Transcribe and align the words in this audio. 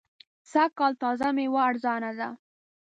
سږ 0.51 0.69
کال 0.77 0.93
تازه 1.01 1.27
مېوه 1.35 1.61
ارزانه 1.69 2.11
ده. 2.19 2.29